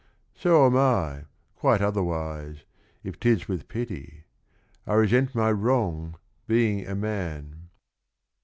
[0.33, 2.63] So am I, quite otherwise,
[3.03, 4.23] If' t is with pity.
[4.87, 7.69] I resent my wrong, Being a man?